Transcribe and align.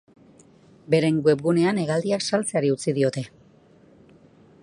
Beren 0.93 1.19
webgunean 1.27 1.81
hegaldiak 1.83 2.25
saltzeari 2.31 2.73
utzi 2.77 2.97
diote. 2.99 3.27